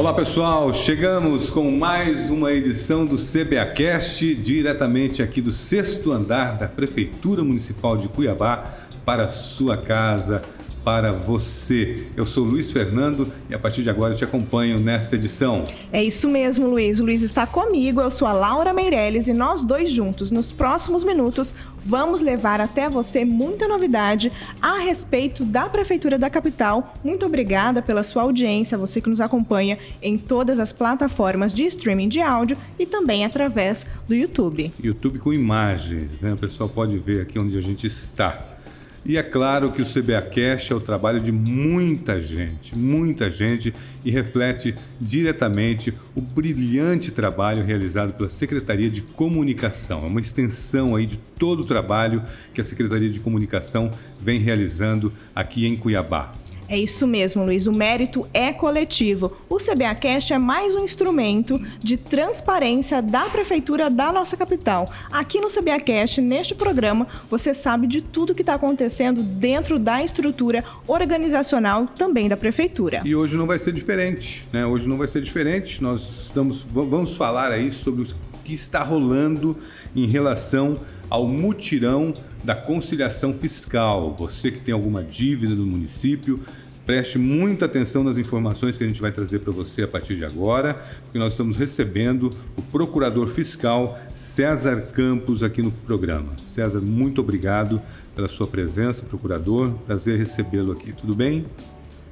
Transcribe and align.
Olá 0.00 0.14
pessoal, 0.14 0.72
chegamos 0.72 1.50
com 1.50 1.70
mais 1.70 2.30
uma 2.30 2.50
edição 2.50 3.04
do 3.04 3.16
CBAcast, 3.16 4.34
diretamente 4.34 5.22
aqui 5.22 5.42
do 5.42 5.52
sexto 5.52 6.10
andar 6.10 6.56
da 6.56 6.66
Prefeitura 6.66 7.44
Municipal 7.44 7.98
de 7.98 8.08
Cuiabá, 8.08 8.64
para 9.04 9.28
sua 9.28 9.76
casa, 9.76 10.42
para 10.84 11.12
você. 11.12 12.06
Eu 12.16 12.24
sou 12.24 12.44
Luiz 12.44 12.72
Fernando 12.72 13.30
e 13.48 13.54
a 13.54 13.58
partir 13.58 13.82
de 13.82 13.90
agora 13.90 14.14
te 14.14 14.24
acompanho 14.24 14.78
nesta 14.80 15.16
edição. 15.16 15.64
É 15.92 16.02
isso 16.02 16.28
mesmo, 16.28 16.68
Luiz. 16.68 17.00
O 17.00 17.04
Luiz 17.04 17.22
está 17.22 17.46
comigo, 17.46 18.00
eu 18.00 18.10
sou 18.10 18.26
a 18.26 18.32
Laura 18.32 18.72
Meirelles 18.72 19.28
e 19.28 19.32
nós 19.32 19.62
dois 19.62 19.90
juntos, 19.90 20.30
nos 20.30 20.50
próximos 20.50 21.04
minutos, 21.04 21.54
vamos 21.84 22.20
levar 22.20 22.60
até 22.60 22.88
você 22.88 23.24
muita 23.24 23.68
novidade 23.68 24.32
a 24.60 24.78
respeito 24.78 25.44
da 25.44 25.68
Prefeitura 25.68 26.18
da 26.18 26.30
Capital. 26.30 26.94
Muito 27.04 27.26
obrigada 27.26 27.82
pela 27.82 28.02
sua 28.02 28.22
audiência, 28.22 28.78
você 28.78 29.00
que 29.00 29.08
nos 29.08 29.20
acompanha 29.20 29.78
em 30.02 30.16
todas 30.16 30.58
as 30.58 30.72
plataformas 30.72 31.54
de 31.54 31.64
streaming 31.64 32.08
de 32.08 32.20
áudio 32.20 32.56
e 32.78 32.86
também 32.86 33.24
através 33.24 33.86
do 34.08 34.14
YouTube. 34.14 34.72
YouTube 34.82 35.18
com 35.18 35.32
imagens, 35.32 36.20
né? 36.20 36.32
O 36.32 36.36
pessoal 36.36 36.68
pode 36.68 36.98
ver 36.98 37.22
aqui 37.22 37.38
onde 37.38 37.56
a 37.56 37.60
gente 37.60 37.86
está. 37.86 38.59
E 39.04 39.16
é 39.16 39.22
claro 39.22 39.72
que 39.72 39.80
o 39.80 39.86
CBA 39.86 40.20
Cash 40.20 40.70
é 40.70 40.74
o 40.74 40.80
trabalho 40.80 41.20
de 41.20 41.32
muita 41.32 42.20
gente, 42.20 42.76
muita 42.76 43.30
gente 43.30 43.74
e 44.04 44.10
reflete 44.10 44.74
diretamente 45.00 45.94
o 46.14 46.20
brilhante 46.20 47.10
trabalho 47.10 47.64
realizado 47.64 48.12
pela 48.12 48.28
Secretaria 48.28 48.90
de 48.90 49.00
Comunicação. 49.00 50.04
É 50.04 50.06
uma 50.06 50.20
extensão 50.20 50.94
aí 50.94 51.06
de 51.06 51.16
todo 51.16 51.60
o 51.60 51.66
trabalho 51.66 52.22
que 52.52 52.60
a 52.60 52.64
Secretaria 52.64 53.08
de 53.08 53.20
Comunicação 53.20 53.90
vem 54.20 54.38
realizando 54.38 55.10
aqui 55.34 55.66
em 55.66 55.76
Cuiabá. 55.76 56.34
É 56.70 56.78
isso 56.78 57.04
mesmo, 57.04 57.44
Luiz. 57.44 57.66
O 57.66 57.72
mérito 57.72 58.28
é 58.32 58.52
coletivo. 58.52 59.36
O 59.48 59.56
CBA 59.56 59.92
Cash 59.96 60.30
é 60.30 60.38
mais 60.38 60.76
um 60.76 60.84
instrumento 60.84 61.60
de 61.82 61.96
transparência 61.96 63.02
da 63.02 63.22
prefeitura 63.22 63.90
da 63.90 64.12
nossa 64.12 64.36
capital. 64.36 64.88
Aqui 65.10 65.40
no 65.40 65.48
CBA 65.48 65.80
Cash, 65.80 66.18
neste 66.18 66.54
programa, 66.54 67.08
você 67.28 67.52
sabe 67.52 67.88
de 67.88 68.00
tudo 68.00 68.36
que 68.36 68.42
está 68.42 68.54
acontecendo 68.54 69.20
dentro 69.20 69.80
da 69.80 70.04
estrutura 70.04 70.62
organizacional 70.86 71.88
também 71.88 72.28
da 72.28 72.36
prefeitura. 72.36 73.02
E 73.04 73.16
hoje 73.16 73.36
não 73.36 73.48
vai 73.48 73.58
ser 73.58 73.72
diferente, 73.72 74.46
né? 74.52 74.64
Hoje 74.64 74.88
não 74.88 74.96
vai 74.96 75.08
ser 75.08 75.22
diferente. 75.22 75.82
Nós 75.82 76.26
estamos, 76.26 76.62
vamos 76.62 77.16
falar 77.16 77.50
aí 77.50 77.72
sobre 77.72 78.02
o 78.02 78.06
que 78.44 78.54
está 78.54 78.84
rolando 78.84 79.56
em 79.96 80.06
relação 80.06 80.78
ao 81.10 81.26
mutirão 81.26 82.14
da 82.42 82.54
conciliação 82.54 83.34
fiscal. 83.34 84.14
Você 84.18 84.50
que 84.50 84.60
tem 84.60 84.72
alguma 84.72 85.02
dívida 85.02 85.54
no 85.54 85.66
município, 85.66 86.40
preste 86.86 87.18
muita 87.18 87.66
atenção 87.66 88.02
nas 88.02 88.18
informações 88.18 88.78
que 88.78 88.84
a 88.84 88.86
gente 88.86 89.00
vai 89.00 89.12
trazer 89.12 89.40
para 89.40 89.52
você 89.52 89.82
a 89.82 89.88
partir 89.88 90.16
de 90.16 90.24
agora, 90.24 90.74
porque 91.04 91.18
nós 91.18 91.32
estamos 91.32 91.56
recebendo 91.56 92.34
o 92.56 92.62
procurador 92.62 93.28
fiscal 93.28 93.98
César 94.14 94.80
Campos 94.92 95.42
aqui 95.42 95.60
no 95.60 95.70
programa. 95.70 96.36
César, 96.46 96.80
muito 96.80 97.20
obrigado 97.20 97.82
pela 98.14 98.28
sua 98.28 98.46
presença, 98.46 99.02
procurador. 99.02 99.72
Prazer 99.86 100.18
recebê-lo 100.18 100.72
aqui. 100.72 100.92
Tudo 100.92 101.14
bem? 101.14 101.46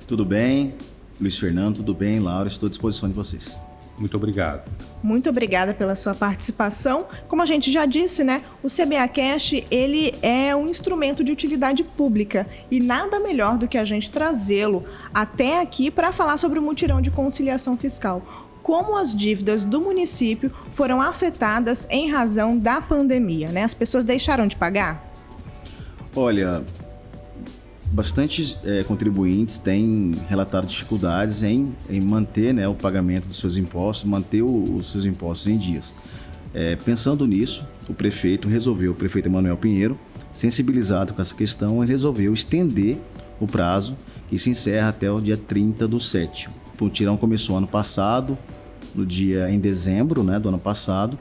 Tudo 0.06 0.24
bem. 0.24 0.74
Luiz 1.20 1.36
Fernando, 1.36 1.76
tudo 1.76 1.94
bem? 1.94 2.20
Laura, 2.20 2.48
estou 2.48 2.66
à 2.66 2.70
disposição 2.70 3.08
de 3.08 3.14
vocês. 3.14 3.67
Muito 3.98 4.16
obrigado. 4.16 4.70
Muito 5.02 5.28
obrigada 5.28 5.74
pela 5.74 5.94
sua 5.94 6.14
participação. 6.14 7.06
Como 7.26 7.42
a 7.42 7.46
gente 7.46 7.70
já 7.70 7.84
disse, 7.84 8.22
né, 8.22 8.42
o 8.62 8.68
CBA 8.68 9.08
Cash, 9.08 9.54
ele 9.70 10.14
é 10.22 10.54
um 10.54 10.68
instrumento 10.68 11.24
de 11.24 11.32
utilidade 11.32 11.82
pública 11.82 12.46
e 12.70 12.80
nada 12.80 13.18
melhor 13.20 13.58
do 13.58 13.66
que 13.66 13.76
a 13.76 13.84
gente 13.84 14.10
trazê-lo 14.10 14.84
até 15.12 15.60
aqui 15.60 15.90
para 15.90 16.12
falar 16.12 16.36
sobre 16.36 16.58
o 16.58 16.62
mutirão 16.62 17.00
de 17.00 17.10
conciliação 17.10 17.76
fiscal. 17.76 18.22
Como 18.62 18.96
as 18.96 19.14
dívidas 19.14 19.64
do 19.64 19.80
município 19.80 20.52
foram 20.72 21.00
afetadas 21.00 21.86
em 21.90 22.10
razão 22.10 22.58
da 22.58 22.80
pandemia, 22.80 23.48
né? 23.48 23.62
As 23.62 23.72
pessoas 23.72 24.04
deixaram 24.04 24.46
de 24.46 24.56
pagar? 24.56 25.10
Olha, 26.14 26.62
bastante 27.90 28.56
é, 28.64 28.82
contribuintes 28.84 29.58
têm 29.58 30.14
relatado 30.28 30.66
dificuldades 30.66 31.42
em, 31.42 31.74
em 31.88 32.00
manter 32.00 32.52
né, 32.52 32.68
o 32.68 32.74
pagamento 32.74 33.28
dos 33.28 33.38
seus 33.38 33.56
impostos, 33.56 34.08
manter 34.08 34.42
o, 34.42 34.76
os 34.76 34.92
seus 34.92 35.04
impostos 35.04 35.46
em 35.46 35.58
dias. 35.58 35.94
É, 36.54 36.76
pensando 36.76 37.26
nisso, 37.26 37.66
o 37.88 37.94
prefeito 37.94 38.48
resolveu, 38.48 38.92
o 38.92 38.94
prefeito 38.94 39.28
Emanuel 39.28 39.56
Pinheiro, 39.56 39.98
sensibilizado 40.32 41.14
com 41.14 41.22
essa 41.22 41.34
questão, 41.34 41.82
ele 41.82 41.92
resolveu 41.92 42.32
estender 42.32 42.98
o 43.40 43.46
prazo 43.46 43.96
que 44.28 44.38
se 44.38 44.50
encerra 44.50 44.88
até 44.88 45.10
o 45.10 45.20
dia 45.20 45.36
30 45.36 45.88
do 45.88 45.98
7. 45.98 46.48
O 46.80 46.88
tirão 46.88 47.16
começou 47.16 47.56
ano 47.56 47.66
passado, 47.66 48.36
no 48.94 49.04
dia 49.04 49.50
em 49.50 49.58
dezembro 49.58 50.22
né, 50.22 50.38
do 50.38 50.48
ano 50.48 50.58
passado, 50.58 51.18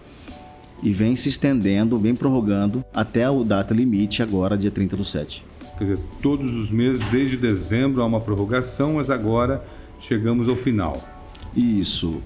e 0.83 0.94
vem 0.94 1.16
se 1.16 1.29
estendendo, 1.29 1.97
vem 1.97 2.13
prorrogando 2.13 2.83
até 2.94 3.23
a 3.23 3.31
data 3.31 3.73
limite 3.73 4.22
agora, 4.22 4.57
dia 4.57 4.69
30 4.69 4.95
do 4.95 5.03
7. 5.03 5.47
Quer 5.77 5.83
dizer, 5.83 5.99
todos 6.21 6.55
os 6.55 6.71
meses, 6.71 7.05
desde 7.11 7.38
dezembro, 7.38 8.01
há 8.01 8.05
uma 8.05 8.19
prorrogação, 8.19 8.95
mas 8.95 9.09
agora 9.09 9.63
chegamos 9.99 10.49
ao 10.49 10.55
final. 10.55 11.01
Isso. 11.55 12.21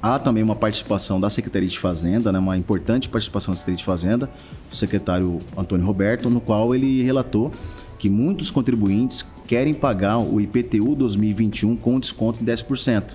Há 0.00 0.18
também 0.18 0.42
uma 0.42 0.56
participação 0.56 1.20
da 1.20 1.30
Secretaria 1.30 1.68
de 1.68 1.78
Fazenda, 1.78 2.32
né, 2.32 2.38
uma 2.38 2.56
importante 2.56 3.08
participação 3.08 3.52
da 3.52 3.56
Secretaria 3.58 3.78
de 3.78 3.84
Fazenda, 3.84 4.30
o 4.70 4.74
secretário 4.74 5.38
Antônio 5.56 5.86
Roberto, 5.86 6.28
no 6.28 6.40
qual 6.40 6.74
ele 6.74 7.02
relatou 7.02 7.52
que 7.98 8.10
muitos 8.10 8.50
contribuintes 8.50 9.24
querem 9.46 9.72
pagar 9.72 10.18
o 10.18 10.40
IPTU 10.40 10.96
2021 10.96 11.76
com 11.76 12.00
desconto 12.00 12.44
de 12.44 12.50
10%, 12.50 13.14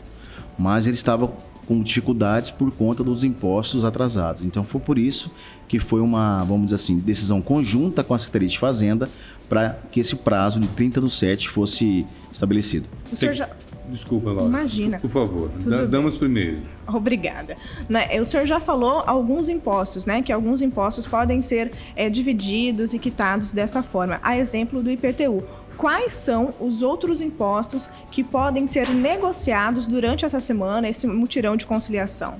mas 0.57 0.87
ele 0.87 0.95
estava 0.95 1.29
com 1.67 1.81
dificuldades 1.81 2.49
por 2.49 2.71
conta 2.73 3.03
dos 3.03 3.25
impostos 3.25 3.83
atrasados. 3.83 4.45
Então 4.45 4.63
foi 4.63 4.79
por 4.79 4.97
isso 4.97 5.29
que 5.67 5.79
foi 5.79 5.99
uma, 5.99 6.41
vamos 6.45 6.67
dizer 6.67 6.75
assim, 6.75 6.97
decisão 6.97 7.41
conjunta 7.41 8.01
com 8.01 8.13
a 8.13 8.17
Secretaria 8.17 8.47
de 8.47 8.57
Fazenda 8.57 9.09
para 9.49 9.79
que 9.91 9.99
esse 9.99 10.15
prazo 10.15 10.59
de 10.59 10.67
30 10.67 11.01
do 11.01 11.09
7 11.09 11.49
fosse 11.49 12.05
estabelecido. 12.31 12.87
O 13.11 13.15
senhor 13.15 13.33
já... 13.33 13.49
Desculpa, 13.89 14.31
Laura. 14.31 14.45
Imagina. 14.45 14.99
Por 14.99 15.09
favor, 15.09 15.49
damos 15.89 16.17
primeiro. 16.17 16.57
Obrigada. 16.85 17.55
Né, 17.87 18.19
o 18.19 18.25
senhor 18.25 18.45
já 18.45 18.59
falou 18.59 19.01
alguns 19.07 19.47
impostos, 19.47 20.05
né? 20.05 20.21
Que 20.21 20.33
alguns 20.33 20.61
impostos 20.61 21.05
podem 21.05 21.41
ser 21.41 21.71
é, 21.95 22.09
divididos 22.09 22.93
e 22.93 22.99
quitados 22.99 23.53
dessa 23.53 23.81
forma. 23.81 24.19
A 24.21 24.37
exemplo 24.37 24.83
do 24.83 24.91
IPTU. 24.91 25.41
Quais 25.77 26.13
são 26.13 26.53
os 26.59 26.81
outros 26.81 27.21
impostos 27.21 27.89
que 28.11 28.23
podem 28.23 28.67
ser 28.67 28.89
negociados 28.89 29.87
durante 29.87 30.25
essa 30.25 30.39
semana, 30.39 30.89
esse 30.89 31.07
mutirão 31.07 31.55
de 31.55 31.65
conciliação? 31.65 32.35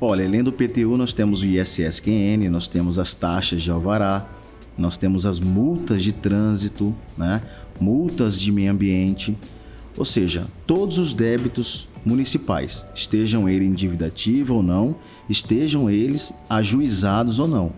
Olha, 0.00 0.24
além 0.24 0.42
do 0.42 0.50
IPTU, 0.50 0.96
nós 0.96 1.12
temos 1.12 1.42
o 1.42 1.46
ISSQN, 1.46 2.48
nós 2.50 2.66
temos 2.66 2.98
as 2.98 3.12
taxas 3.12 3.60
de 3.60 3.70
alvará, 3.70 4.26
nós 4.80 4.96
temos 4.96 5.26
as 5.26 5.38
multas 5.38 6.02
de 6.02 6.12
trânsito, 6.12 6.94
né? 7.16 7.40
multas 7.78 8.40
de 8.40 8.50
meio 8.50 8.72
ambiente, 8.72 9.36
ou 9.96 10.04
seja, 10.04 10.46
todos 10.66 10.98
os 10.98 11.12
débitos 11.12 11.88
municipais, 12.04 12.86
estejam 12.94 13.48
eles 13.48 13.68
em 13.68 13.72
dívida 13.72 14.06
ativa 14.06 14.54
ou 14.54 14.62
não, 14.62 14.96
estejam 15.28 15.90
eles 15.90 16.32
ajuizados 16.48 17.38
ou 17.38 17.46
não. 17.46 17.72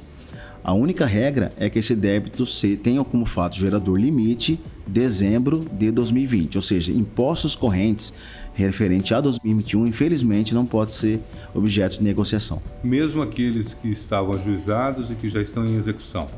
A 0.65 0.73
única 0.73 1.05
regra 1.05 1.53
é 1.59 1.69
que 1.69 1.81
esse 1.81 1.97
débito 1.97 2.45
tenha 2.83 3.03
como 3.03 3.27
fato 3.27 3.57
gerador 3.57 3.99
limite 3.99 4.61
dezembro 4.87 5.59
de 5.59 5.91
2020, 5.91 6.57
ou 6.57 6.63
seja, 6.63 6.93
impostos 6.93 7.57
correntes 7.57 8.13
referente 8.55 9.15
a 9.15 9.21
2021, 9.21 9.87
infelizmente, 9.87 10.55
não 10.55 10.65
pode 10.65 10.93
ser 10.93 11.21
objeto 11.55 11.99
de 11.99 12.05
negociação. 12.05 12.63
Mesmo 12.85 13.23
aqueles 13.23 13.75
que 13.75 13.89
estavam 13.89 14.35
ajuizados 14.35 15.11
e 15.11 15.15
que 15.15 15.29
já 15.29 15.41
estão 15.43 15.65
em 15.65 15.77
execução. 15.77 16.29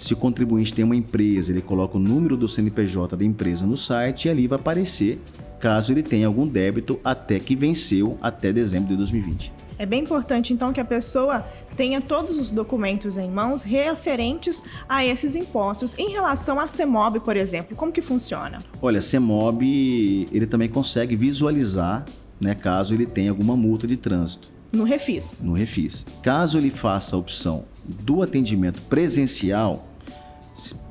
se 0.00 0.14
o 0.14 0.16
contribuinte 0.16 0.72
tem 0.72 0.82
uma 0.82 0.96
empresa, 0.96 1.52
ele 1.52 1.60
coloca 1.60 1.98
o 1.98 2.00
número 2.00 2.34
do 2.34 2.48
CNPJ 2.48 3.18
da 3.18 3.22
empresa 3.22 3.66
no 3.66 3.76
site 3.76 4.24
e 4.24 4.30
ali 4.30 4.46
vai 4.46 4.58
aparecer 4.58 5.20
caso 5.60 5.92
ele 5.92 6.02
tenha 6.02 6.26
algum 6.26 6.46
débito 6.46 6.98
até 7.04 7.38
que 7.38 7.54
venceu 7.54 8.16
até 8.22 8.50
dezembro 8.50 8.88
de 8.88 8.96
2020. 8.96 9.52
É 9.78 9.84
bem 9.84 10.02
importante 10.02 10.54
então 10.54 10.72
que 10.72 10.80
a 10.80 10.84
pessoa 10.86 11.44
tenha 11.76 12.00
todos 12.00 12.38
os 12.38 12.50
documentos 12.50 13.18
em 13.18 13.30
mãos 13.30 13.62
referentes 13.62 14.62
a 14.88 15.04
esses 15.04 15.34
impostos. 15.34 15.94
Em 15.98 16.08
relação 16.08 16.58
à 16.58 16.66
CEMOB, 16.66 17.20
por 17.20 17.36
exemplo, 17.36 17.76
como 17.76 17.92
que 17.92 18.00
funciona? 18.00 18.56
Olha, 18.80 19.00
a 19.00 19.02
CEMOB, 19.02 20.28
ele 20.32 20.46
também 20.46 20.70
consegue 20.70 21.14
visualizar, 21.14 22.06
né, 22.40 22.54
caso 22.54 22.94
ele 22.94 23.04
tenha 23.04 23.30
alguma 23.30 23.54
multa 23.54 23.86
de 23.86 23.98
trânsito. 23.98 24.48
No 24.72 24.84
Refis. 24.84 25.42
No 25.42 25.52
Refis. 25.52 26.06
Caso 26.22 26.56
ele 26.56 26.70
faça 26.70 27.16
a 27.16 27.18
opção 27.18 27.64
do 27.84 28.22
atendimento 28.22 28.80
presencial, 28.82 29.89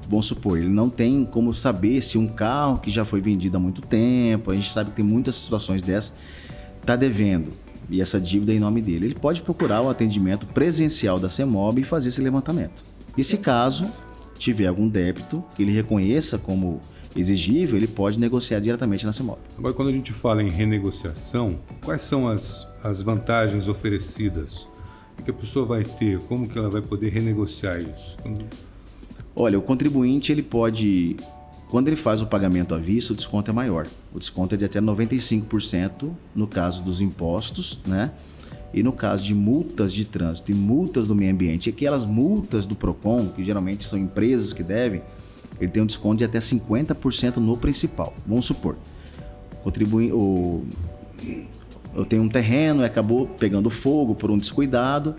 vamos 0.10 0.26
supor, 0.26 0.58
ele 0.58 0.68
não 0.68 0.90
tem 0.90 1.24
como 1.24 1.54
saber 1.54 2.02
se 2.02 2.18
um 2.18 2.28
carro 2.28 2.80
que 2.80 2.90
já 2.90 3.06
foi 3.06 3.22
vendido 3.22 3.56
há 3.56 3.60
muito 3.60 3.82
tempo, 3.82 4.52
a 4.52 4.56
gente 4.56 4.74
sabe 4.74 4.90
que 4.90 4.96
tem 4.98 5.06
muitas 5.06 5.36
situações 5.36 5.82
dessas, 5.82 6.14
está 6.82 6.96
devendo 6.96 7.54
e 7.90 8.02
essa 8.02 8.20
dívida 8.20 8.52
é 8.52 8.56
em 8.56 8.60
nome 8.60 8.82
dele. 8.82 9.08
Ele 9.08 9.16
pode 9.16 9.42
procurar 9.42 9.82
o 9.82 9.90
atendimento 9.90 10.46
presencial 10.48 11.20
da 11.20 11.28
CEMOB 11.28 11.82
e 11.82 11.84
fazer 11.84 12.10
esse 12.10 12.22
levantamento. 12.22 12.84
E 13.18 13.24
se 13.24 13.38
caso 13.38 13.92
tiver 14.38 14.68
algum 14.68 14.88
débito 14.88 15.44
que 15.56 15.64
ele 15.64 15.72
reconheça 15.72 16.38
como 16.38 16.80
exigível, 17.16 17.76
ele 17.76 17.88
pode 17.88 18.20
negociar 18.20 18.60
diretamente 18.60 19.06
na 19.06 19.12
CEMOB. 19.12 19.40
Agora, 19.58 19.74
quando 19.74 19.90
a 19.90 19.92
gente 19.92 20.14
fala 20.14 20.44
em 20.44 20.50
renegociação, 20.50 21.60
quais 21.84 22.04
são 22.04 22.28
as, 22.28 22.68
as 22.84 23.02
vantagens 23.02 23.68
oferecidas? 23.68 24.68
O 25.20 25.24
que 25.24 25.32
a 25.32 25.34
pessoa 25.34 25.66
vai 25.66 25.84
ter? 25.84 26.20
Como 26.22 26.48
que 26.48 26.58
ela 26.58 26.70
vai 26.70 26.82
poder 26.82 27.10
renegociar 27.10 27.78
isso? 27.80 28.18
Olha, 29.42 29.58
o 29.58 29.62
contribuinte 29.62 30.34
ele 30.34 30.44
pode, 30.44 31.16
quando 31.70 31.88
ele 31.88 31.96
faz 31.96 32.22
o 32.22 32.28
pagamento 32.28 32.76
à 32.76 32.78
vista, 32.78 33.14
o 33.14 33.16
desconto 33.16 33.50
é 33.50 33.54
maior. 33.54 33.88
O 34.14 34.20
desconto 34.20 34.54
é 34.54 34.58
de 34.58 34.66
até 34.66 34.82
95% 34.82 36.12
no 36.36 36.46
caso 36.46 36.84
dos 36.84 37.00
impostos, 37.00 37.80
né? 37.88 38.12
E 38.74 38.84
no 38.84 38.92
caso 38.92 39.24
de 39.24 39.34
multas 39.34 39.94
de 39.94 40.04
trânsito 40.04 40.52
e 40.52 40.54
multas 40.54 41.08
do 41.08 41.16
meio 41.16 41.32
ambiente, 41.32 41.70
aquelas 41.70 42.06
multas 42.06 42.68
do 42.68 42.76
Procon, 42.76 43.30
que 43.30 43.42
geralmente 43.42 43.86
são 43.86 43.98
empresas 43.98 44.52
que 44.52 44.62
devem, 44.62 45.02
ele 45.58 45.72
tem 45.72 45.82
um 45.82 45.86
desconto 45.86 46.18
de 46.18 46.26
até 46.26 46.40
50% 46.40 47.38
no 47.38 47.56
principal. 47.56 48.14
Vamos 48.28 48.44
supor, 48.44 48.76
contribui, 49.64 50.12
o, 50.12 50.66
eu 51.96 52.04
tenho 52.04 52.24
um 52.24 52.30
terreno 52.30 52.82
e 52.82 52.86
acabou 52.86 53.26
pegando 53.26 53.70
fogo 53.70 54.14
por 54.16 54.30
um 54.30 54.38
descuidado, 54.38 55.16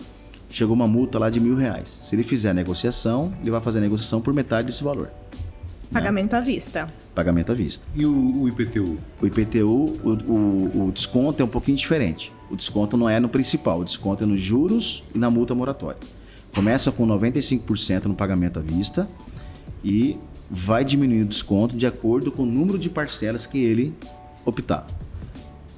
chegou 0.51 0.75
uma 0.75 0.87
multa 0.87 1.19
lá 1.19 1.31
de 1.31 1.41
mil 1.41 1.55
reais. 1.55 2.01
Se 2.03 2.15
ele 2.15 2.25
fizer 2.25 2.51
a 2.51 2.55
negociação, 2.55 3.33
ele 3.41 3.51
vai 3.51 3.61
fazer 3.61 3.79
a 3.79 3.81
negociação 3.81 4.21
por 4.21 4.35
metade 4.35 4.67
desse 4.67 4.83
valor. 4.85 5.07
Né? 5.07 5.13
Pagamento 5.93 6.33
né? 6.33 6.39
à 6.39 6.41
vista. 6.41 6.93
Pagamento 7.15 7.53
à 7.53 7.55
vista. 7.55 7.87
E 7.95 8.05
o, 8.05 8.43
o 8.43 8.49
IPTU? 8.49 8.97
O 9.21 9.27
IPTU, 9.27 9.67
o, 9.67 10.11
o, 10.11 10.87
o, 10.87 10.93
desconto 10.93 11.41
é 11.41 11.45
um 11.45 11.49
pouquinho 11.49 11.77
diferente. 11.77 12.33
O 12.51 12.57
desconto 12.57 12.97
não 12.97 13.09
é 13.09 13.19
no 13.19 13.29
principal, 13.29 13.81
o 13.81 13.85
desconto 13.85 14.25
é 14.25 14.27
nos 14.27 14.41
juros 14.41 15.05
e 15.15 15.19
na 15.19 15.31
multa 15.31 15.55
moratória. 15.55 15.99
Começa 16.55 16.91
com 16.91 17.07
95% 17.07 18.07
no 18.07 18.15
pagamento 18.15 18.59
à 18.59 18.63
vista 18.63 19.09
e 19.85 20.19
vai 20.51 20.85
diminuindo 20.85 21.27
o 21.27 21.29
desconto 21.29 21.77
de 21.77 21.87
acordo 21.87 22.33
com 22.33 22.43
o 22.43 22.47
número 22.47 22.79
de 22.79 22.91
parcelas 22.91 23.47
que 23.47 23.59
ele 23.59 23.95
optar. 24.45 24.85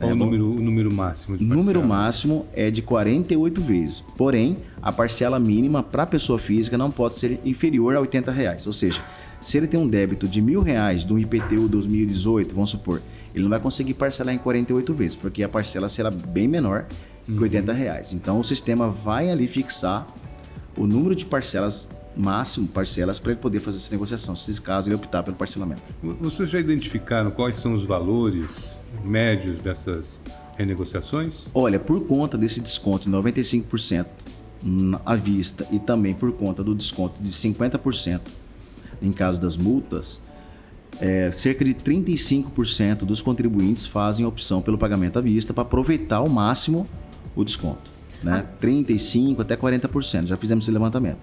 Qual 0.03 0.11
é, 0.11 0.15
o, 0.15 0.17
número, 0.17 0.51
o 0.51 0.61
número 0.61 0.93
máximo 0.93 1.39
de 1.39 1.45
parcela? 1.45 1.63
número 1.63 1.87
máximo 1.87 2.47
é 2.53 2.71
de 2.71 2.83
48 2.83 3.61
vezes. 3.61 4.01
Porém, 4.17 4.57
a 4.83 4.91
parcela 4.91 5.39
mínima 5.39 5.83
para 5.83 6.05
pessoa 6.05 6.39
física 6.39 6.77
não 6.77 6.91
pode 6.91 7.15
ser 7.15 7.39
inferior 7.45 7.95
a 7.95 8.01
80 8.01 8.33
reais. 8.33 8.67
Ou 8.67 8.73
seja, 8.73 9.01
se 9.41 9.57
ele 9.57 9.69
tem 9.69 9.79
um 9.79 9.87
débito 9.87 10.27
de 10.27 10.43
mil 10.43 10.61
reais 10.61 11.05
do 11.05 11.19
IPTU 11.19 11.69
2018, 11.69 12.53
vamos 12.53 12.71
supor, 12.71 13.01
ele 13.33 13.45
não 13.45 13.51
vai 13.51 13.61
conseguir 13.61 13.95
parcelar 13.95 14.35
em 14.35 14.39
48 14.39 14.93
vezes, 14.93 15.17
porque 15.17 15.43
a 15.43 15.49
parcela 15.49 15.89
será 15.89 16.11
bem 16.11 16.49
menor 16.49 16.87
que 17.25 17.33
uhum. 17.33 17.43
80 17.43 17.73
reais. 17.73 18.13
Então 18.13 18.41
o 18.41 18.45
sistema 18.45 18.89
vai 18.89 19.31
ali 19.31 19.47
fixar 19.47 20.07
o 20.77 20.87
número 20.87 21.15
de 21.15 21.25
parcelas 21.25 21.89
máximo, 22.17 22.69
parcelas, 22.69 23.19
para 23.19 23.33
ele 23.33 23.41
poder 23.41 23.59
fazer 23.59 23.79
essa 23.79 23.91
negociação, 23.91 24.37
se 24.37 24.61
caso 24.61 24.89
ele 24.89 24.97
optar 24.97 25.23
pelo 25.23 25.37
parcelamento. 25.37 25.83
Vocês 26.21 26.51
já 26.51 26.61
identificaram 26.61 27.31
quais 27.31 27.59
são 27.59 27.73
os 27.73 27.85
valores 27.85 28.79
médios 29.05 29.61
dessas 29.61 30.23
renegociações? 30.57 31.49
Olha, 31.55 31.79
por 31.79 32.07
conta 32.07 32.37
desse 32.39 32.61
desconto 32.61 33.11
de 33.11 33.17
95% 33.17 34.07
à 35.05 35.17
vista 35.17 35.67
e 35.71 35.79
também 35.79 36.15
por 36.15 36.33
conta 36.33 36.63
do 36.63 36.75
desconto 36.75 37.21
de 37.23 37.31
50% 37.31 38.21
em 39.03 39.13
caso 39.13 39.41
das 39.41 39.57
multas, 39.57 40.21
é, 41.01 41.31
cerca 41.33 41.65
de 41.65 41.75
35% 41.75 42.99
dos 42.99 43.21
contribuintes 43.21 43.85
fazem 43.85 44.25
opção 44.25 44.63
pelo 44.63 44.79
pagamento 44.79 45.19
à 45.19 45.23
vista 45.23 45.53
para 45.53 45.63
aproveitar 45.63 46.17
ao 46.17 46.29
máximo 46.29 46.87
o 47.35 47.45
desconto. 47.45 47.91
Né? 48.23 48.47
Ah. 48.47 48.65
35% 48.65 49.41
até 49.41 49.57
40%, 49.57 50.27
já 50.27 50.37
fizemos 50.37 50.65
esse 50.65 50.73
levantamento. 50.73 51.19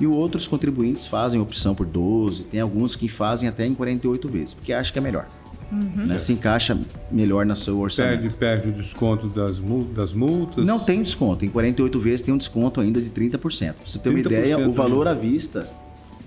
E 0.00 0.06
outros 0.06 0.46
contribuintes 0.48 1.06
fazem 1.06 1.40
opção 1.40 1.74
por 1.74 1.86
12, 1.86 2.44
tem 2.44 2.60
alguns 2.60 2.96
que 2.96 3.08
fazem 3.08 3.48
até 3.48 3.64
em 3.64 3.74
48 3.74 4.28
vezes, 4.28 4.54
porque 4.54 4.72
acham 4.72 4.92
que 4.92 4.98
é 4.98 5.02
melhor. 5.02 5.26
Uhum. 5.70 6.06
Né? 6.06 6.18
Se 6.18 6.32
encaixa 6.32 6.78
melhor 7.10 7.46
no 7.46 7.56
seu 7.56 7.78
orçamento. 7.78 8.20
Perde, 8.20 8.36
perde 8.36 8.68
o 8.68 8.72
desconto 8.72 9.28
das, 9.28 9.60
das 9.94 10.12
multas? 10.12 10.64
Não 10.64 10.78
tem 10.78 11.02
desconto. 11.02 11.44
Em 11.44 11.48
48 11.48 11.98
vezes 11.98 12.22
tem 12.22 12.34
um 12.34 12.38
desconto 12.38 12.80
ainda 12.80 13.00
de 13.00 13.10
30%. 13.10 13.38
Pra 13.38 13.74
você 13.84 13.98
ter 13.98 14.08
uma 14.08 14.18
ideia, 14.18 14.58
o 14.58 14.72
valor 14.72 15.08
à 15.08 15.14
vista, 15.14 15.68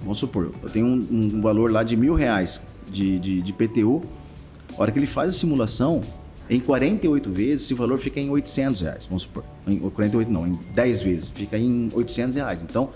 vamos 0.02 0.18
supor, 0.18 0.52
eu 0.62 0.70
tenho 0.70 0.86
um, 0.86 1.00
um 1.12 1.42
valor 1.42 1.72
lá 1.72 1.84
de 1.84 1.96
mil 1.96 2.14
reais 2.14 2.62
de, 2.92 3.20
de, 3.20 3.42
de 3.42 3.54
PTU. 3.54 4.02
A 4.78 4.82
hora 4.82 4.92
que 4.92 5.00
ele 5.00 5.08
faz 5.08 5.30
a 5.30 5.34
simulação, 5.34 6.02
em 6.50 6.60
48 6.60 7.32
vezes, 7.32 7.66
esse 7.66 7.74
valor 7.74 8.00
fica 8.00 8.20
em 8.20 8.30
800 8.30 8.82
reais, 8.82 9.06
vamos 9.06 9.24
supor. 9.24 9.44
Em 9.68 9.78
48 9.78 10.32
não, 10.32 10.48
em 10.48 10.60
10 10.74 11.02
vezes, 11.02 11.30
fica 11.30 11.58
em 11.58 11.90
800 11.94 12.36
reais. 12.36 12.64
Então, 12.64 12.90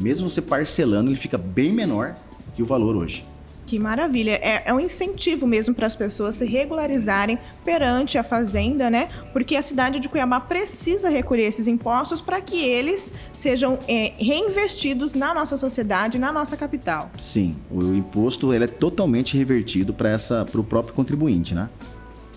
mesmo 0.00 0.28
você 0.28 0.42
parcelando, 0.42 1.10
ele 1.10 1.18
fica 1.18 1.38
bem 1.38 1.72
menor 1.72 2.14
que 2.54 2.62
o 2.62 2.66
valor 2.66 2.96
hoje. 2.96 3.26
Que 3.72 3.78
maravilha. 3.78 4.32
É, 4.42 4.64
é 4.66 4.74
um 4.74 4.80
incentivo 4.80 5.46
mesmo 5.46 5.74
para 5.74 5.86
as 5.86 5.96
pessoas 5.96 6.34
se 6.34 6.44
regularizarem 6.44 7.38
perante 7.64 8.18
a 8.18 8.22
fazenda, 8.22 8.90
né? 8.90 9.08
Porque 9.32 9.56
a 9.56 9.62
cidade 9.62 9.98
de 9.98 10.10
Cuiabá 10.10 10.40
precisa 10.40 11.08
recolher 11.08 11.44
esses 11.44 11.66
impostos 11.66 12.20
para 12.20 12.38
que 12.40 12.62
eles 12.62 13.12
sejam 13.32 13.78
é, 13.88 14.12
reinvestidos 14.18 15.14
na 15.14 15.32
nossa 15.32 15.56
sociedade, 15.56 16.18
na 16.18 16.30
nossa 16.30 16.54
capital. 16.54 17.10
Sim, 17.18 17.56
o 17.70 17.94
imposto 17.94 18.52
ele 18.52 18.64
é 18.64 18.68
totalmente 18.68 19.38
revertido 19.38 19.94
para 19.94 20.16
o 20.54 20.64
próprio 20.64 20.92
contribuinte, 20.92 21.54
né? 21.54 21.70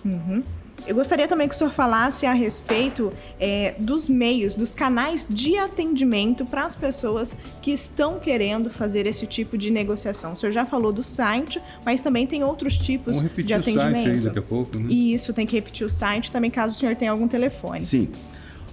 Uhum. 0.04 0.42
Eu 0.86 0.94
gostaria 0.94 1.26
também 1.26 1.48
que 1.48 1.54
o 1.54 1.58
senhor 1.58 1.72
falasse 1.72 2.26
a 2.26 2.32
respeito 2.32 3.12
é, 3.40 3.74
dos 3.78 4.08
meios, 4.08 4.54
dos 4.54 4.72
canais 4.72 5.26
de 5.28 5.58
atendimento 5.58 6.46
para 6.46 6.64
as 6.64 6.76
pessoas 6.76 7.36
que 7.60 7.72
estão 7.72 8.20
querendo 8.20 8.70
fazer 8.70 9.04
esse 9.04 9.26
tipo 9.26 9.58
de 9.58 9.68
negociação. 9.68 10.34
O 10.34 10.36
senhor 10.36 10.52
já 10.52 10.64
falou 10.64 10.92
do 10.92 11.02
site, 11.02 11.60
mas 11.84 12.00
também 12.00 12.24
tem 12.24 12.44
outros 12.44 12.78
tipos 12.78 13.16
de 13.16 13.52
atendimento. 13.52 13.96
O 13.96 14.02
site 14.02 14.10
aí 14.10 14.20
daqui 14.20 14.38
a 14.38 14.42
pouco, 14.42 14.78
né? 14.78 14.92
Isso, 14.92 15.32
tem 15.32 15.44
que 15.44 15.56
repetir 15.56 15.84
o 15.84 15.90
site 15.90 16.30
também, 16.30 16.50
caso 16.50 16.74
o 16.74 16.76
senhor 16.76 16.94
tenha 16.94 17.10
algum 17.10 17.26
telefone. 17.26 17.80
Sim. 17.80 18.08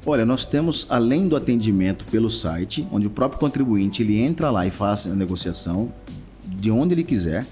Olha, 0.06 0.26
nós 0.26 0.46
temos, 0.46 0.86
além 0.90 1.28
do 1.28 1.36
atendimento 1.36 2.06
pelo 2.06 2.30
site, 2.30 2.86
onde 2.92 3.08
o 3.08 3.10
próprio 3.10 3.40
contribuinte 3.40 4.04
ele 4.04 4.20
entra 4.20 4.52
lá 4.52 4.68
e 4.68 4.72
faz 4.72 5.08
a 5.08 5.16
negociação 5.16 5.92
de 6.46 6.70
onde 6.70 6.94
ele 6.94 7.04
quiser 7.04 7.46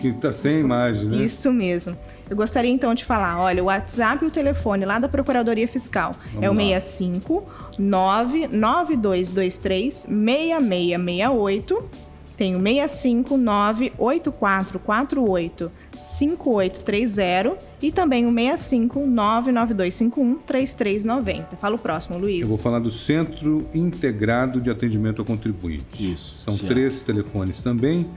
Que 0.00 0.09
está 0.09 0.33
sem 0.33 0.61
imagem, 0.61 1.06
né? 1.06 1.16
Isso 1.16 1.52
mesmo. 1.52 1.97
Eu 2.28 2.37
gostaria 2.37 2.71
então 2.71 2.93
de 2.95 3.04
falar: 3.04 3.38
olha, 3.38 3.62
o 3.62 3.66
WhatsApp 3.66 4.25
e 4.25 4.28
o 4.28 4.31
telefone 4.31 4.85
lá 4.85 4.99
da 4.99 5.09
Procuradoria 5.09 5.69
Fiscal 5.69 6.11
Vamos 6.33 6.43
é 6.43 6.50
o 6.50 6.54
65 6.54 7.45
99223 7.78 9.95
6668. 9.95 11.88
Tem 12.37 12.57
o 12.57 12.61
65 12.61 13.37
98448 13.37 15.71
5830 15.97 17.57
e 17.81 17.93
também 17.93 18.26
o 18.26 18.35
65 18.35 19.07
99251 19.07 20.38
3390. 20.45 21.57
Fala 21.57 21.76
o 21.76 21.78
próximo, 21.78 22.19
Luiz. 22.19 22.43
Eu 22.43 22.49
vou 22.49 22.59
falar 22.59 22.81
do 22.81 22.90
Centro 22.90 23.69
Integrado 23.73 24.61
de 24.61 24.69
Atendimento 24.69 25.21
ao 25.21 25.25
Contribuinte. 25.25 26.12
Isso. 26.12 26.43
São 26.43 26.54
sim. 26.54 26.66
três 26.66 27.04
telefones 27.04 27.61
também. 27.61 28.11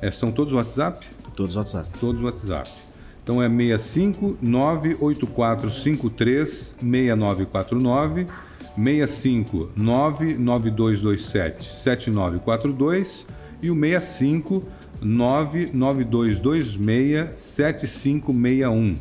É, 0.00 0.10
são 0.10 0.32
todos 0.32 0.54
WhatsApp? 0.54 1.06
Todos 1.36 1.56
WhatsApp. 1.56 1.90
Todos 2.00 2.22
WhatsApp. 2.22 2.87
Então 3.28 3.42
é 3.42 3.48
65 3.50 4.38
98453 4.40 6.76
6949, 6.80 8.26
65 8.74 9.70
99227 9.76 11.62
7942 11.62 13.26
e 13.60 13.70
o 13.70 13.78
65 13.78 14.64
99226 15.02 16.78
7561. 17.36 18.94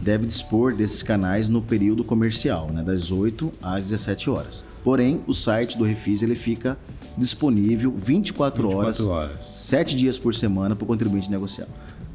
deve 0.00 0.26
dispor 0.26 0.74
desses 0.74 1.02
canais 1.02 1.48
no 1.48 1.60
período 1.60 2.04
comercial, 2.04 2.70
né, 2.70 2.82
das 2.82 3.10
8 3.10 3.52
às 3.62 3.84
17 3.84 4.30
horas. 4.30 4.64
Porém, 4.82 5.22
o 5.26 5.34
site 5.34 5.76
do 5.76 5.84
Refis 5.84 6.22
ele 6.22 6.36
fica 6.36 6.78
disponível 7.16 7.90
24, 7.92 8.68
24 8.68 8.76
horas, 8.76 9.00
horas, 9.00 9.46
7 9.46 9.96
dias 9.96 10.18
por 10.18 10.34
semana 10.34 10.74
para 10.74 10.84
o 10.84 10.86
contribuinte 10.86 11.30
negociar. 11.30 11.66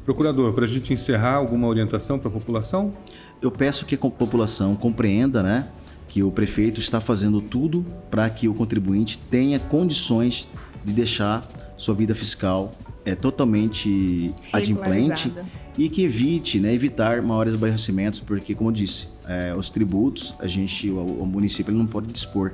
Procurador, 0.04 0.52
para 0.52 0.64
a 0.64 0.68
gente 0.68 0.92
encerrar, 0.92 1.34
alguma 1.34 1.68
orientação 1.68 2.18
para 2.18 2.28
a 2.28 2.32
população? 2.32 2.92
Eu 3.40 3.50
peço 3.50 3.86
que 3.86 3.94
a 3.94 3.98
população 3.98 4.74
compreenda, 4.74 5.42
né, 5.42 5.68
que 6.12 6.22
o 6.22 6.30
prefeito 6.30 6.78
está 6.78 7.00
fazendo 7.00 7.40
tudo 7.40 7.82
para 8.10 8.28
que 8.28 8.46
o 8.46 8.52
contribuinte 8.52 9.16
tenha 9.16 9.58
condições 9.58 10.46
de 10.84 10.92
deixar 10.92 11.42
sua 11.74 11.94
vida 11.94 12.14
fiscal 12.14 12.74
é, 13.02 13.14
totalmente 13.14 14.34
adimplente 14.52 15.32
e 15.78 15.88
que 15.88 16.04
evite, 16.04 16.60
né, 16.60 16.74
evitar 16.74 17.22
maiores 17.22 17.54
aborrecimentos, 17.54 18.20
porque, 18.20 18.54
como 18.54 18.68
eu 18.68 18.74
disse, 18.74 19.08
é, 19.26 19.54
os 19.56 19.70
tributos, 19.70 20.34
a 20.38 20.46
gente, 20.46 20.90
o, 20.90 20.98
o 20.98 21.26
município 21.26 21.72
não 21.72 21.86
pode 21.86 22.12
dispor. 22.12 22.52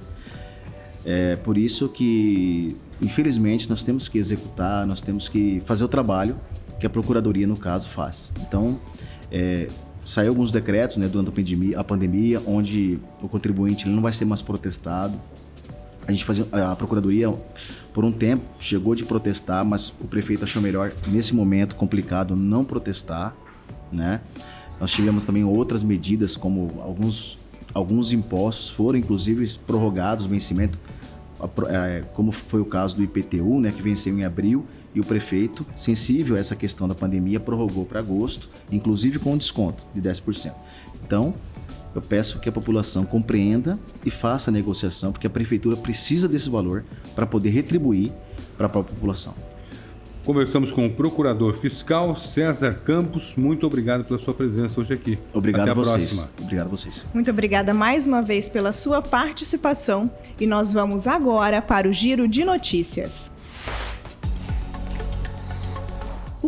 É 1.04 1.34
por 1.34 1.58
isso 1.58 1.88
que, 1.88 2.76
infelizmente, 3.02 3.68
nós 3.68 3.82
temos 3.82 4.08
que 4.08 4.18
executar, 4.18 4.86
nós 4.86 5.00
temos 5.00 5.28
que 5.28 5.60
fazer 5.66 5.84
o 5.84 5.88
trabalho 5.88 6.36
que 6.78 6.86
a 6.86 6.90
Procuradoria, 6.90 7.46
no 7.46 7.56
caso, 7.56 7.88
faz. 7.88 8.32
Então, 8.40 8.78
é, 9.32 9.66
saiu 10.08 10.30
alguns 10.30 10.50
decretos 10.50 10.96
né, 10.96 11.06
durante 11.06 11.28
a 11.28 11.32
pandemia, 11.32 11.80
a 11.80 11.84
pandemia, 11.84 12.42
onde 12.46 12.98
o 13.20 13.28
contribuinte 13.28 13.86
ele 13.86 13.94
não 13.94 14.00
vai 14.00 14.10
ser 14.10 14.24
mais 14.24 14.40
protestado. 14.40 15.20
A 16.06 16.10
gente 16.10 16.24
fazia 16.24 16.46
a 16.50 16.74
procuradoria 16.74 17.30
por 17.92 18.06
um 18.06 18.10
tempo 18.10 18.42
chegou 18.58 18.94
de 18.94 19.04
protestar, 19.04 19.62
mas 19.66 19.90
o 20.00 20.08
prefeito 20.08 20.44
achou 20.44 20.62
melhor 20.62 20.90
nesse 21.08 21.34
momento 21.34 21.74
complicado 21.74 22.34
não 22.34 22.64
protestar, 22.64 23.36
né? 23.92 24.22
Nós 24.80 24.90
tivemos 24.92 25.24
também 25.24 25.44
outras 25.44 25.82
medidas 25.82 26.36
como 26.38 26.80
alguns 26.80 27.38
alguns 27.74 28.10
impostos 28.10 28.70
foram 28.70 28.98
inclusive 28.98 29.58
prorrogados 29.66 30.24
o 30.24 30.28
vencimento, 30.28 30.78
é, 31.68 32.02
como 32.14 32.32
foi 32.32 32.62
o 32.62 32.64
caso 32.64 32.96
do 32.96 33.02
IPTU, 33.02 33.60
né, 33.60 33.70
que 33.70 33.82
venceu 33.82 34.18
em 34.18 34.24
abril 34.24 34.64
e 34.94 35.00
o 35.00 35.04
prefeito, 35.04 35.66
sensível 35.76 36.36
a 36.36 36.38
essa 36.38 36.56
questão 36.56 36.88
da 36.88 36.94
pandemia, 36.94 37.38
prorrogou 37.38 37.84
para 37.84 38.00
agosto, 38.00 38.48
inclusive 38.70 39.18
com 39.18 39.34
um 39.34 39.36
desconto 39.36 39.84
de 39.94 40.00
10%. 40.00 40.52
Então, 41.04 41.34
eu 41.94 42.02
peço 42.02 42.38
que 42.38 42.48
a 42.48 42.52
população 42.52 43.04
compreenda 43.04 43.78
e 44.04 44.10
faça 44.10 44.50
a 44.50 44.52
negociação, 44.52 45.12
porque 45.12 45.26
a 45.26 45.30
prefeitura 45.30 45.76
precisa 45.76 46.28
desse 46.28 46.48
valor 46.50 46.84
para 47.14 47.26
poder 47.26 47.50
retribuir 47.50 48.12
para 48.56 48.66
a 48.66 48.68
própria 48.68 48.94
população. 48.94 49.34
Conversamos 50.28 50.70
com 50.70 50.84
o 50.84 50.90
procurador 50.90 51.54
fiscal 51.54 52.14
César 52.14 52.80
Campos. 52.84 53.34
Muito 53.34 53.66
obrigado 53.66 54.04
pela 54.04 54.18
sua 54.18 54.34
presença 54.34 54.78
hoje 54.78 54.92
aqui. 54.92 55.18
Obrigado 55.32 55.62
Até 55.62 55.70
a 55.70 55.74
vocês. 55.74 56.12
Próxima. 56.12 56.30
Obrigado 56.38 56.66
a 56.66 56.70
vocês. 56.70 57.06
Muito 57.14 57.30
obrigada 57.30 57.72
mais 57.72 58.06
uma 58.06 58.20
vez 58.20 58.46
pela 58.46 58.70
sua 58.74 59.00
participação 59.00 60.10
e 60.38 60.46
nós 60.46 60.70
vamos 60.70 61.06
agora 61.06 61.62
para 61.62 61.88
o 61.88 61.92
giro 61.94 62.28
de 62.28 62.44
notícias. 62.44 63.30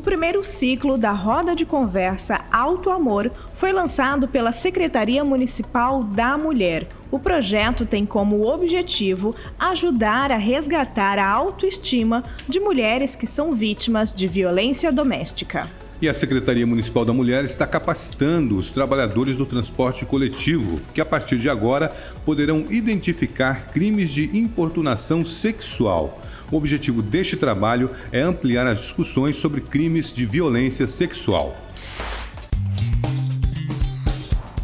O 0.00 0.02
primeiro 0.02 0.42
ciclo 0.42 0.96
da 0.96 1.12
roda 1.12 1.54
de 1.54 1.66
conversa 1.66 2.40
Alto 2.50 2.88
Amor 2.88 3.30
foi 3.52 3.70
lançado 3.70 4.26
pela 4.26 4.50
Secretaria 4.50 5.22
Municipal 5.22 6.02
da 6.02 6.38
Mulher. 6.38 6.88
O 7.10 7.18
projeto 7.18 7.84
tem 7.84 8.06
como 8.06 8.46
objetivo 8.46 9.34
ajudar 9.58 10.32
a 10.32 10.38
resgatar 10.38 11.18
a 11.18 11.28
autoestima 11.28 12.24
de 12.48 12.58
mulheres 12.58 13.14
que 13.14 13.26
são 13.26 13.52
vítimas 13.52 14.10
de 14.10 14.26
violência 14.26 14.90
doméstica. 14.90 15.68
E 16.02 16.08
a 16.08 16.14
Secretaria 16.14 16.66
Municipal 16.66 17.04
da 17.04 17.12
Mulher 17.12 17.44
está 17.44 17.66
capacitando 17.66 18.56
os 18.56 18.70
trabalhadores 18.70 19.36
do 19.36 19.44
transporte 19.44 20.06
coletivo, 20.06 20.80
que 20.94 21.00
a 21.00 21.04
partir 21.04 21.38
de 21.38 21.50
agora 21.50 21.92
poderão 22.24 22.64
identificar 22.70 23.70
crimes 23.70 24.10
de 24.10 24.34
importunação 24.34 25.26
sexual. 25.26 26.22
O 26.50 26.56
objetivo 26.56 27.02
deste 27.02 27.36
trabalho 27.36 27.90
é 28.10 28.22
ampliar 28.22 28.66
as 28.66 28.80
discussões 28.80 29.36
sobre 29.36 29.60
crimes 29.60 30.10
de 30.10 30.24
violência 30.24 30.88
sexual. 30.88 31.54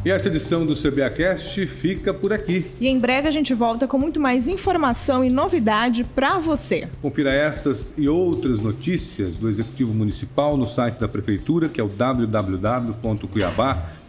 E 0.07 0.11
essa 0.13 0.29
edição 0.29 0.65
do 0.65 0.77
CBAcast 0.77 1.67
fica 1.67 2.15
por 2.15 2.33
aqui. 2.33 2.71
E 2.81 2.87
em 2.87 2.97
breve 2.97 3.27
a 3.27 3.31
gente 3.33 3.53
volta 3.53 3.89
com 3.89 3.99
muito 3.99 4.21
mais 4.21 4.47
informação 4.47 5.25
e 5.25 5.29
novidade 5.29 6.05
para 6.05 6.39
você. 6.39 6.87
Confira 7.03 7.33
estas 7.33 7.93
e 7.99 8.09
outras 8.09 8.61
notícias 8.61 9.35
do 9.35 9.49
Executivo 9.49 9.93
Municipal 9.93 10.57
no 10.57 10.69
site 10.69 11.01
da 11.01 11.09
Prefeitura, 11.09 11.69
que 11.69 11.81
é 11.81 11.83
o 11.83 11.89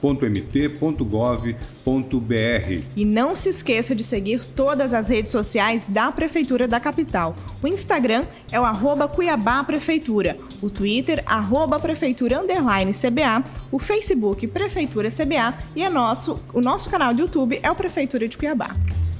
www.cuiabá.mt.gov.br. 0.01 2.83
E 2.95 3.05
não 3.05 3.35
se 3.35 3.49
esqueça 3.49 3.95
de 3.95 4.03
seguir 4.03 4.45
todas 4.45 4.93
as 4.93 5.09
redes 5.09 5.31
sociais 5.31 5.87
da 5.87 6.11
Prefeitura 6.11 6.67
da 6.67 6.79
Capital. 6.79 7.35
O 7.61 7.67
Instagram 7.67 8.25
é 8.51 8.59
o 8.59 8.63
arroba 8.63 9.07
Cuiabá 9.07 9.63
Prefeitura, 9.63 10.37
o 10.61 10.69
Twitter, 10.69 11.23
arroba 11.25 11.79
Prefeitura 11.79 12.41
Underline 12.41 12.91
CBA, 12.91 13.43
o 13.71 13.79
Facebook 13.79 14.47
Prefeitura 14.47 15.09
CBA 15.09 15.57
e 15.75 15.83
é 15.83 15.89
nosso, 15.89 16.39
o 16.53 16.61
nosso 16.61 16.89
canal 16.89 17.13
do 17.13 17.21
YouTube 17.21 17.59
é 17.61 17.71
o 17.71 17.75
Prefeitura 17.75 18.27
de 18.27 18.37
Cuiabá. 18.37 18.75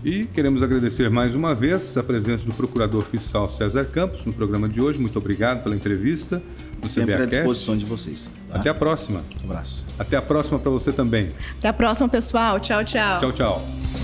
E 0.07 0.23
queremos 0.23 0.63
agradecer 0.63 1.09
mais 1.09 1.35
uma 1.35 1.53
vez 1.53 1.97
a 1.97 2.01
presença 2.01 2.45
do 2.45 2.53
Procurador 2.53 3.03
Fiscal 3.03 3.49
César 3.49 3.83
Campos 3.83 4.25
no 4.25 4.31
programa 4.31 4.69
de 4.69 4.79
hoje. 4.79 4.97
Muito 4.97 5.19
obrigado 5.19 5.63
pela 5.63 5.75
entrevista. 5.75 6.41
Do 6.79 6.87
Sempre 6.87 7.15
à 7.15 7.25
disposição 7.25 7.75
de 7.75 7.83
vocês. 7.83 8.31
Tá? 8.47 8.55
Até 8.55 8.69
a 8.69 8.73
próxima. 8.73 9.21
Um 9.43 9.51
abraço. 9.51 9.85
Até 9.99 10.15
a 10.15 10.21
próxima 10.21 10.59
para 10.59 10.71
você 10.71 10.93
também. 10.93 11.33
Até 11.57 11.67
a 11.67 11.73
próxima, 11.73 12.07
pessoal. 12.07 12.57
Tchau, 12.57 12.85
tchau. 12.85 13.19
Tchau, 13.19 13.33
tchau. 13.33 13.96